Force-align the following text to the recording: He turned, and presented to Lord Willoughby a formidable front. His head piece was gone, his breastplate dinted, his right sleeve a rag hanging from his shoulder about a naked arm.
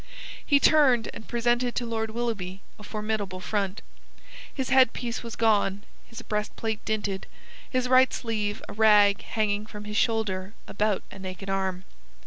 He 0.43 0.59
turned, 0.59 1.11
and 1.13 1.27
presented 1.27 1.75
to 1.75 1.85
Lord 1.85 2.09
Willoughby 2.09 2.61
a 2.79 2.83
formidable 2.83 3.39
front. 3.39 3.83
His 4.51 4.69
head 4.69 4.93
piece 4.93 5.21
was 5.21 5.35
gone, 5.35 5.83
his 6.07 6.23
breastplate 6.23 6.83
dinted, 6.85 7.27
his 7.69 7.87
right 7.87 8.11
sleeve 8.11 8.63
a 8.67 8.73
rag 8.73 9.21
hanging 9.21 9.67
from 9.67 9.83
his 9.83 9.97
shoulder 9.97 10.55
about 10.67 11.03
a 11.11 11.19
naked 11.19 11.51
arm. 11.51 11.83